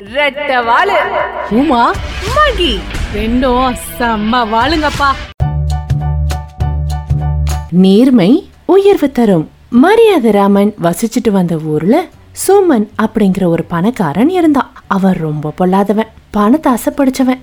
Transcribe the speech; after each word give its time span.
ரெட்ட 0.00 0.64
வாளு. 0.68 0.92
உமா? 1.50 1.92
மகி. 2.36 2.80
ரெண்டும் 3.14 3.76
செம்ம 3.98 4.46
வாளுங்கப்பா. 4.52 5.14
நேர்மை 7.70 8.50
உயர்வு 8.66 9.12
தரும். 9.12 9.50
மரியாதை 9.68 10.30
ராமன் 10.30 10.74
வசிச்சுட்டு 10.82 11.30
வந்த 11.30 11.58
ஊர்ல 11.64 12.04
சோமன் 12.48 12.88
அப்படிங்கிற 13.02 13.44
ஒரு 13.44 13.64
பணக்காரன் 13.64 14.28
இருந்தான். 14.28 14.72
அவன் 14.86 15.14
ரொம்ப 15.14 15.52
பொல்லாதவன். 15.58 16.06
பணத்தை 16.30 16.72
ஆசைப்படிச்சவன் 16.72 17.40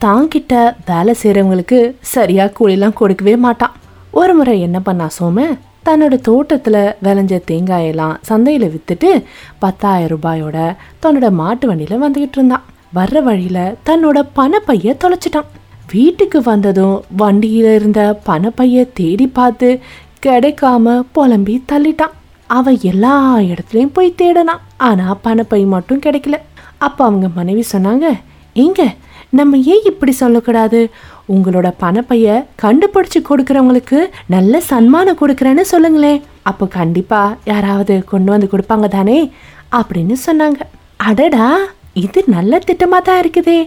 தாங்கிட்ட 0.00 0.74
வேலை 0.86 1.14
செய்யறவங்களுக்கு 1.22 1.94
சரியா 2.00 2.44
கூலிலாம் 2.44 2.92
கொடுக்கவே 2.92 3.36
மாட்டான். 3.36 3.72
ஒரு 4.10 4.34
முறை 4.34 4.60
என்ன 4.60 4.80
பண்ணா 4.80 5.08
சோமன்? 5.20 5.58
தன்னோட 5.86 6.14
தோட்டத்தில் 6.20 6.82
விளைஞ்ச 7.04 7.34
தேங்காயெல்லாம் 7.50 8.16
சந்தையில் 8.28 8.72
விற்றுட்டு 8.74 9.10
பத்தாயிரம் 9.58 10.12
ரூபாயோட 10.14 10.58
தன்னோட 11.02 11.28
மாட்டு 11.40 11.66
வண்டியில் 11.68 12.02
வந்துக்கிட்டு 12.02 12.38
இருந்தான். 12.38 12.66
வர்ற 12.94 13.22
வழியில் 13.22 13.76
தன்னோட 13.88 14.18
பணப்பைய 14.38 14.94
தொலைச்சிட்டான். 15.02 15.48
வீட்டுக்கு 15.92 16.38
வந்ததும் 16.42 16.96
வண்டியில் 17.16 17.74
இருந்த 17.74 18.20
பணப்பைய 18.26 18.86
தேடி 18.94 19.26
பார்த்து 19.26 19.68
கிடைக்காம 20.26 21.04
புலம்பி 21.12 21.64
தள்ளிட்டான். 21.72 22.14
அவன் 22.46 22.78
எல்லா 22.82 23.14
இடத்துலையும் 23.38 23.94
போய் 23.96 24.18
தேடினான். 24.22 24.64
ஆனால் 24.76 25.20
பணப்பை 25.24 25.66
மட்டும் 25.66 26.02
கிடைக்கல. 26.06 26.38
அப்போ 26.78 27.04
அவங்க 27.04 27.28
மனைவி 27.38 27.64
சொன்னாங்க 27.72 28.06
எங்க 28.54 28.82
நம்ம 29.38 29.56
ஏன் 29.72 29.84
இப்படி 29.84 30.12
சொல்லக்கூடாது? 30.12 30.78
உங்களோட 31.34 31.68
பணப்பைய 31.82 32.26
கண்டுபிடிச்சு 32.62 33.20
கொடுக்கறவங்களுக்கு 33.28 33.98
நல்ல 34.34 34.60
சன்மானம் 34.70 35.20
கொடுக்குறேன்னு 35.20 35.64
சொல்லுங்களேன். 35.72 36.20
அப்போ 36.50 36.66
கண்டிப்பா 36.78 37.20
யாராவது 37.44 37.94
கொண்டு 38.12 38.30
வந்து 38.34 38.48
கொடுப்பாங்க 38.52 38.88
தானே? 38.88 39.18
அப்படின்னு 39.78 40.16
சொன்னாங்க. 40.26 40.60
அடடா 41.08 41.48
இது 42.04 42.20
நல்ல 42.34 42.60
திட்டமா 42.68 42.98
தான் 43.02 43.20
இருக்குதே 43.22 43.60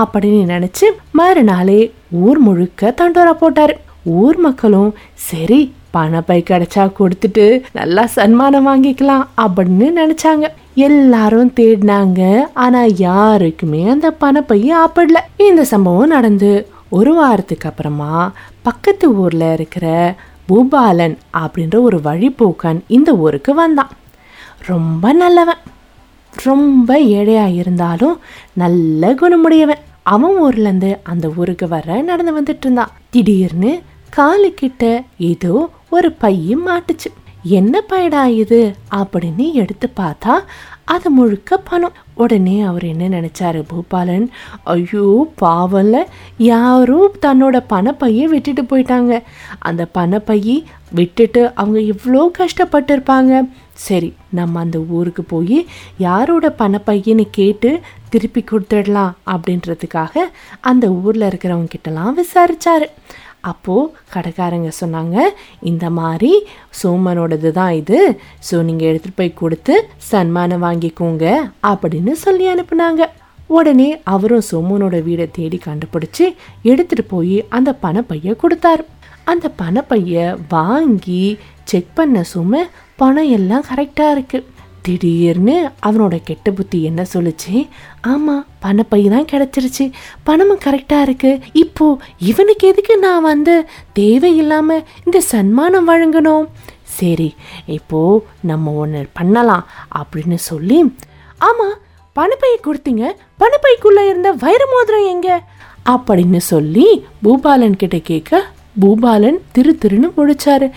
அப்படின்னு 0.00 0.42
நினைச்சு 0.54 0.86
மறுநாளே 1.18 1.80
ஊர் 2.24 2.38
முழுக்க 2.38 2.94
தண்டோரா 3.00 3.32
போட்டார். 3.42 3.74
ஊர் 4.20 4.38
மக்களும் 4.46 4.90
சரி 5.28 5.60
பணப்பை 5.96 6.38
கிடைச்சா 6.50 6.84
கொடுத்துட்டு 6.98 7.44
நல்லா 7.72 8.04
சன்மானம் 8.16 8.66
வாங்கிக்கலாம் 8.68 9.24
அப்படின்னு 9.44 9.88
நினைச்சாங்க. 10.00 10.46
எல்லாரும் 10.86 11.52
தேடினாங்க 11.58 12.22
ஆனா 12.64 12.80
யாருக்குமே 13.06 13.82
அந்த 13.94 14.08
பணப்பையை 14.22 14.70
ஆப்பிடல. 14.84 15.20
இந்த 15.48 15.64
சம்பவம் 15.72 16.14
நடந்து 16.16 16.52
ஒரு 16.94 17.14
வாரத்துக்கு 17.14 17.68
அப்புறமா 17.68 18.32
பக்கத்து 18.62 19.14
ஊரில் 19.14 19.52
இருக்கிற 19.52 20.14
பூபாலன் 20.48 21.16
அப்படின்ற 21.32 21.80
ஒரு 21.80 22.00
வழிபோக்கன் 22.04 22.80
இந்த 22.86 23.16
ஊருக்கு 23.16 23.54
வந்தான். 23.54 23.90
ரொம்ப 24.58 25.12
நல்லவன். 25.12 25.62
ரொம்ப 26.30 27.00
ஏழையாக 27.00 27.48
இருந்தாலும் 27.48 28.18
நல்ல 28.52 29.14
குணமுடையவன். 29.14 29.82
அவன் 30.02 30.42
ஊர்லேருந்து 30.42 30.98
அந்த 31.02 31.32
ஊருக்கு 31.36 31.68
வர 31.68 32.02
நடந்து 32.02 32.40
வந்துட்டு 32.40 32.56
இருந்தான். 32.60 32.90
திடீர்னு 33.10 33.82
காலுக்கிட்ட 34.16 35.04
ஏதோ 35.18 35.70
ஒரு 35.90 36.12
பையும் 36.12 36.66
மாட்டுச்சு. 36.66 37.10
என்ன 37.42 37.82
பையடா 37.88 38.26
இது? 38.26 38.76
அப்படின்னு 38.94 39.52
எடுத்து 39.52 39.92
பார்த்தா 39.96 40.32
அது 40.84 41.10
முழுக்க 41.10 41.56
பணம். 41.56 41.92
உடனே 42.14 42.60
அவர் 42.60 42.84
என்ன 42.84 43.08
நினைச்சாரு 43.08 43.64
பூபாலன்? 43.72 44.26
ஐயோ 44.64 45.32
பாவம்ல. 45.40 46.04
யாரும் 46.38 47.14
தன்னோட 47.26 47.58
பணப்பையை 47.68 48.24
விட்டுட்டு 48.24 48.62
போயிட்டாங்க. 48.62 49.22
அந்த 49.58 49.86
பணப்பையை 49.94 50.64
விட்டுட்டு 50.90 51.54
அவங்க 51.54 51.78
இவ்வளோ 51.78 52.30
கஷ்டப்பட்டிருப்பாங்க. 52.38 53.48
சரி 53.72 54.14
நம்ம 54.28 54.60
அந்த 54.60 54.78
ஊருக்கு 54.78 55.24
போய் 55.24 55.66
யாரோட 55.98 56.54
பணப்பையன்னு 56.58 57.26
கேட்டு 57.30 57.80
திருப்பி 58.08 58.44
கொடுத்துடலாம் 58.50 59.12
அப்படின்றதுக்காக 59.26 60.18
அந்த 60.60 60.88
ஊரில் 60.88 61.28
இருக்கிறவங்க 61.28 61.68
கிட்டலாம் 61.74 62.22
விசாரிச்சாரு. 62.22 62.86
அப்போது 63.50 63.90
கடைக்காரங்க 64.14 64.70
சொன்னாங்க 64.80 65.16
இந்த 65.70 65.86
மாதிரி 65.98 66.32
சோமனோடது 66.80 67.50
தான் 67.58 67.74
இது. 67.80 67.98
ஸோ 68.48 68.62
நீங்கள் 68.68 68.88
எடுத்துகிட்டு 68.90 69.20
போய் 69.20 69.38
கொடுத்து 69.42 69.74
சன்மானம் 70.10 70.64
வாங்கிக்கோங்க 70.66 71.26
அப்படின்னு 71.72 72.14
சொல்லி 72.24 72.46
அனுப்புனாங்க. 72.54 73.02
உடனே 73.56 73.88
அவரும் 74.14 74.46
சோமனோட 74.50 74.98
வீடை 75.08 75.26
தேடி 75.38 75.58
கண்டுபிடிச்சி 75.66 76.26
எடுத்துட்டு 76.70 77.04
போய் 77.14 77.36
அந்த 77.58 77.70
பணப்பைய 77.84 78.36
கொடுத்தாரு. 78.42 78.84
அந்த 79.32 79.46
பணப்பைய 79.60 80.14
வாங்கி 80.54 81.24
செக் 81.70 81.94
பண்ண 81.98 82.24
சும 82.32 82.62
பணம் 83.00 83.30
எல்லாம் 83.36 83.68
கரெக்டாக 83.68 84.14
இருக்குது 84.16 84.48
திடீர்னு 84.84 85.54
அவனோட 85.86 86.14
கெட்ட 86.24 86.50
புத்தி 86.50 86.78
என்ன 86.82 87.02
சொல்லுச்சு? 87.14 87.54
ஆமாம் 88.02 88.46
பணப்பை 88.62 89.00
தான் 89.14 89.30
கிடச்சிருச்சு. 89.32 89.84
பணமும் 90.22 90.64
கரெக்டாக 90.64 91.06
இருக்கு. 91.06 91.30
இப்போ 91.52 91.86
இவனுக்கு 92.18 92.68
எதுக்கு 92.68 92.98
நான் 92.98 93.22
வந்து 93.22 93.54
தேவையில்லாமல் 93.92 94.84
இந்த 95.04 95.20
சன்மானம் 95.20 95.88
வழங்கணும்? 95.88 96.44
சரி 96.98 97.28
இப்போது 97.66 98.24
நம்ம 98.40 98.74
ஒன்று 98.82 99.06
பண்ணலாம் 99.12 99.64
அப்படின்னு 99.98 100.38
சொல்லி 100.50 100.78
ஆமாம் 101.48 101.76
பணப்பையை 102.16 102.58
கொடுத்தீங்க. 102.62 103.04
பணப்பைக்குள்ளே 103.42 104.04
இருந்த 104.08 104.32
வைர 104.44 104.62
மோதிரம் 104.72 105.08
எங்க? 105.14 105.28
அப்படின்னு 105.92 106.40
சொல்லி 106.52 106.86
பூபாலன் 107.22 107.80
கிட்ட 107.82 107.98
கேட்க 108.10 108.42
பூபாலன் 108.80 109.38
திரு 109.52 109.78
திருன்னு 109.84 110.10
முடிச்சாரு 110.16 110.70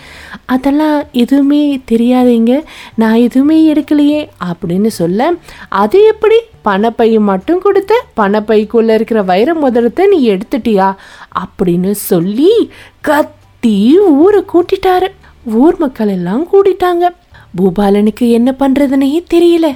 அதெல்லாம் 0.44 1.02
எதுவுமே 1.12 1.80
தெரியாதீங்க. 1.90 2.62
நான் 2.94 3.14
எதுவுமே 3.14 3.72
எடுக்கலையே 3.72 4.28
அப்படின்னு 4.44 4.86
சொல்ல 4.86 5.32
அது 5.68 6.06
எப்படி? 6.06 6.38
பணப்பையை 6.64 7.20
மட்டும் 7.20 7.60
கொடுத்த 7.60 8.04
பணப்பைக்குள்ளே 8.16 8.94
இருக்கிற 8.94 9.22
வைர 9.22 9.54
முதலத்தை 9.54 10.06
நீ 10.06 10.30
எடுத்துட்டியா? 10.30 10.94
அப்படின்னு 11.40 11.90
சொல்லி 11.90 12.70
கத்தி 13.00 13.98
ஊரை 13.98 14.44
கூட்டிட்டாரு. 14.52 15.08
ஊர் 15.44 15.76
மக்கள் 15.78 16.08
எல்லாம் 16.08 16.48
கூட்டிட்டாங்க 16.52 17.08
பூபாலனுக்கு 17.58 18.30
என்ன 18.30 18.54
பண்ணுறதுனே 18.58 19.24
தெரியல. 19.34 19.66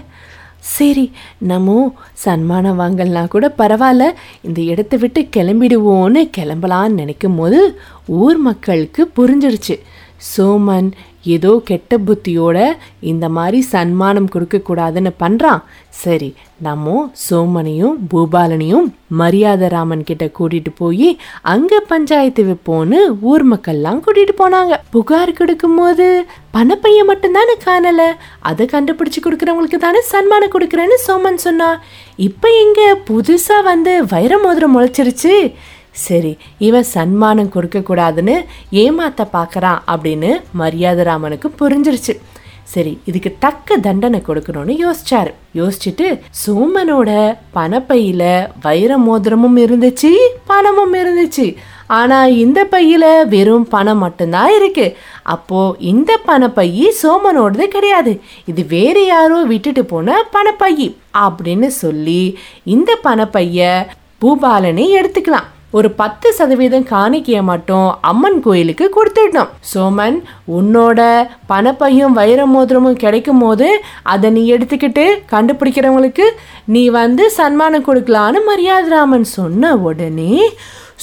சரி 0.63 1.13
நம்ம 1.39 1.95
சன்மானம் 2.13 2.81
வாங்கலனா 2.81 3.29
கூட 3.29 3.55
பரவாயில்ல. 3.59 4.11
இந்த 4.43 4.61
இடத்த 4.61 4.97
விட்டு 4.97 5.29
கிளம்பிடுவோன்னு 5.37 6.31
கிளம்பலான்னு 6.37 6.99
நினைக்கும் 7.01 7.37
போது 7.37 7.81
ஊர் 8.07 8.37
மக்களுக்கு 8.37 9.11
புரிஞ்சிருச்சு. 9.17 9.77
சோமன் 10.31 10.91
ஏதோ 11.25 11.51
கெட்ட 11.65 11.99
புத்தியோட 11.99 12.59
இந்த 13.01 13.29
மாதிரி 13.29 13.61
சன்மானம் 13.61 14.29
கொடுக்கக்கூடாதுன்னு 14.35 15.11
பண்ணுறான் 15.21 15.61
சரி 16.03 16.35
நம்ம 16.67 17.11
சோமனையும் 17.31 17.97
பூபாலனையும் 18.11 18.87
மரியாதை 19.21 19.69
ராமன் 19.69 20.05
கிட்ட 20.05 20.25
கூட்டிட்டு 20.39 20.71
போய் 20.79 21.09
அங்க 21.43 21.81
பஞ்சாயத்து 21.81 22.43
வைப்போன்னு 22.45 22.99
ஊர் 23.21 23.45
மக்கள்லாம் 23.53 24.03
கூட்டிட்டு 24.05 24.35
போனாங்க. 24.43 24.75
புகார் 24.91 25.33
கொடுக்கும் 25.33 25.77
போது 25.77 26.07
பணப்பைய 26.55 27.01
மட்டும்தானே 27.11 27.57
காணல? 27.67 28.03
அதை 28.41 28.67
கண்டுபிடிச்சு 28.67 29.21
கொடுக்குறவங்களுக்கு 29.23 29.79
தானே 29.79 30.01
சன்மானம் 30.13 30.55
கொடுக்குறேன்னு 30.55 30.99
சோமன் 31.07 31.45
சொன்னான் 31.47 31.79
இப்போ 32.29 32.49
எங்க 32.65 32.81
புதுசா 33.11 33.59
வந்து 33.65 33.95
வைர 34.07 34.39
மோதிரம் 34.39 34.75
முளைச்சிருச்சு. 34.79 35.37
சரி 35.93 36.37
இவன் 36.59 36.87
சன்மானம் 36.93 37.55
கொடுக்கக்கூடாதுன்னு 37.55 38.37
ஏமாத்த 38.73 39.27
பார்க்குறான் 39.33 39.81
அப்படின்னு 39.95 40.31
மரியாதராமனுக்கு 40.59 41.49
புரிஞ்சிருச்சு. 41.61 42.15
சரி 42.65 42.99
இதுக்கு 43.05 43.37
தக்க 43.39 43.77
தண்டனை 43.77 44.23
கொடுக்கணும்னு 44.27 44.75
யோசிச்சாரு. 44.85 45.33
யோசிச்சுட்டு 45.55 46.07
சோமனோட 46.43 47.11
பணப்பையில 47.55 48.23
வைர 48.63 48.99
மோதிரமும் 48.99 49.57
இருந்துச்சு 49.57 50.11
பணமும் 50.47 50.95
இருந்துச்சு. 50.95 51.57
ஆனா 51.87 52.27
இந்த 52.27 52.61
பையில 52.71 53.05
வெறும் 53.29 53.69
பணம் 53.69 53.99
மட்டும்தான் 53.99 54.53
இருக்கு. 54.55 54.97
அப்போ 55.23 55.77
இந்த 55.79 56.21
பணப்பையி 56.29 56.85
சோமனோடது 57.03 57.63
கிடையாது. 57.63 58.21
இது 58.47 58.67
வேற 58.67 59.05
யாரோ 59.05 59.43
விட்டுட்டு 59.43 59.85
போன 59.85 60.23
பணப்பையி 60.37 60.95
அப்படின்னு 61.25 61.67
சொல்லி 61.67 62.39
இந்த 62.65 62.99
பணப்பைய 63.05 63.87
பூபாலனை 64.21 64.87
எடுத்துக்கலாம். 65.01 65.49
ஒரு 65.79 65.89
பத்து 66.01 66.29
சதவீதம் 66.39 66.87
காணிக்கையை 66.91 67.43
மட்டும் 67.51 67.87
அம்மன் 68.11 68.39
கோயிலுக்கு 68.47 68.87
கொடுத்துடணும். 68.97 69.53
சோமன் 69.73 70.19
உன்னோட 70.59 71.01
பணப்பையும் 71.51 72.17
வைர 72.19 72.41
மோதிரமும் 72.55 73.01
கிடைக்கும் 73.05 73.43
போது 73.45 73.69
அதை 74.15 74.31
நீ 74.37 74.43
எடுத்துக்கிட்டு 74.55 75.07
கண்டுபிடிக்கிறவங்களுக்கு 75.33 76.29
நீ 76.75 76.85
வந்து 77.01 77.27
சன்மானம் 77.39 77.87
கொடுக்கலான்னு 77.89 78.43
மரியாதராமன் 78.51 79.27
சொன்ன 79.39 79.75
உடனே 79.89 80.37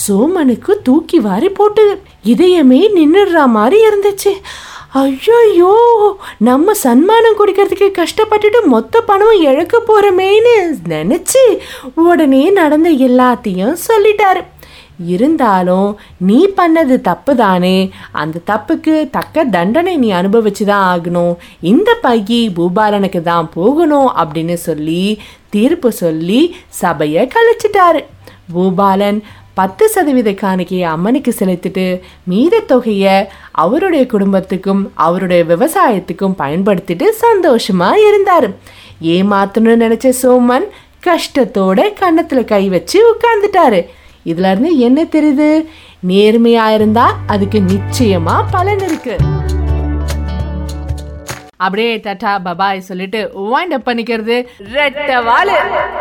சோமனுக்கு 0.05 0.73
தூக்கி 0.87 1.17
வாரி 1.27 1.51
போட்டுது. 1.59 1.95
இதயமே 2.33 2.81
நின்றுடுற 2.97 3.39
மாதிரி 3.57 3.79
இருந்துச்சு. 3.87 4.33
ஐயோ 5.01 5.73
நம்ம 6.47 6.73
சன்மானம் 6.83 7.39
கொடுக்கறதுக்கு 7.39 7.87
கஷ்டப்பட்டுட்டு 7.97 8.59
மொத்த 8.73 9.01
பணமும் 9.09 9.43
இழக்க 9.49 9.81
போகிறோமேன்னு 9.89 10.55
நினச்சி 10.93 11.43
உடனே 12.05 12.43
நடந்த 12.59 12.91
எல்லாத்தையும் 13.07 13.75
சொல்லிட்டாரு. 13.89 14.41
இருந்தாலும் 15.13 15.89
நீ 16.27 16.39
பண்ணது 16.59 16.95
தப்பு 17.09 17.35
தானே 17.35 17.77
அந்த 18.21 18.41
தப்புக்கு 18.51 18.95
தக்க 19.17 19.45
தண்டனை 19.55 19.93
நீ 20.03 20.11
அனுபவிச்சு 20.19 20.63
தான் 20.71 20.85
ஆகணும். 20.93 21.33
இந்த 21.71 21.89
பையி 22.05 22.39
பூபாலனுக்கு 22.57 23.21
தான் 23.31 23.49
போகணும் 23.57 24.09
அப்படின்னு 24.21 24.57
சொல்லி 24.67 25.03
தீர்ப்பு 25.55 25.91
சொல்லி 26.03 26.41
சபையை 26.81 27.23
கழிச்சிட்டாரு. 27.35 28.01
பூபாலன் 28.53 29.19
பத்து 29.59 29.85
சதவீத 29.93 30.31
காணிக்கையை 30.41 30.85
அம்மனுக்கு 30.95 31.31
செலுத்திட்டு 31.39 31.85
மீத 32.31 32.61
தொகையை 32.71 33.15
அவருடைய 33.63 34.03
குடும்பத்துக்கும் 34.13 34.83
அவருடைய 35.05 35.41
விவசாயத்துக்கும் 35.53 36.37
பயன்படுத்திட்டு 36.41 37.07
சந்தோஷமா 37.25 37.89
இருந்தார். 38.07 38.47
ஏமாத்தணும்னு 39.15 39.83
நினைச்ச 39.85 40.09
சோமன் 40.21 40.67
கஷ்டத்தோட 41.07 41.79
கன்னத்தில் 41.99 42.49
கை 42.53 42.63
வச்சு 42.69 42.99
உட்கார்ந்துட்டாரு. 43.11 43.81
இதுல 44.25 44.51
இருந்து 44.51 44.77
என்ன 44.77 45.03
தெரியுது? 45.03 45.65
நேர்மையா 46.07 46.73
இருந்தா 46.73 47.19
அதுக்கு 47.27 47.59
நிச்சயமா 47.59 48.43
பலன் 48.51 48.79
இருக்கு. 48.79 49.17
அப்படியே 51.57 51.97
டாடா 51.97 52.41
பபாய் 52.45 52.77
சொல்லிட்டு 52.77 53.31
வைண்ட் 53.35 53.73
அப் 53.73 53.87
பண்ணிக்கிறது 53.87 54.45
ரெட்ட 54.73 55.23
வாழு 55.23 55.57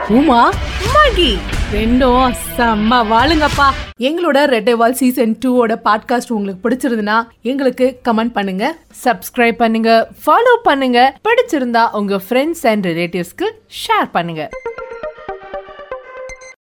உமா? 0.08 0.52
மகி 0.94 1.38
ரெண்டும் 1.72 2.34
செம்ம 2.56 3.00
வாளுங்கப்பா. 3.12 3.66
எங்களோட 3.98 4.38
ரெட்டைவால் 4.54 4.90
சீசன் 4.90 5.38
டூவோட 5.44 5.76
பாட்காஸ்ட் 5.84 6.32
உங்களுக்கு 6.32 6.68
பிடிச்சிருந்துன்னா 6.68 7.26
எங்களுக்கு 7.42 8.00
கமெண்ட் 8.04 8.32
பண்ணுங்க 8.32 8.76
சப்ஸ்கிரைப் 9.04 9.52
பண்ணுங்க 9.52 10.08
ஃபாலோ 10.26 10.56
பண்ணுங்க. 10.62 11.18
பிடிச்சிருந்தா 11.28 11.90
உங்க 11.90 12.20
ஃப்ரெண்ட்ஸ் 12.28 12.66
அண்ட் 12.66 12.86
ரிலேட்டிவ்ஸ்க்கு 12.86 13.50
ஷேர் 13.68 14.10
பண்ணுங்க. 14.12 14.48